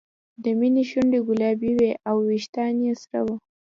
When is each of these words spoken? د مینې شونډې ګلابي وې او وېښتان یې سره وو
د 0.43 0.45
مینې 0.59 0.83
شونډې 0.89 1.19
ګلابي 1.27 1.71
وې 1.77 1.91
او 2.09 2.15
وېښتان 2.29 2.73
یې 2.85 2.93
سره 3.03 3.19
وو 3.25 3.35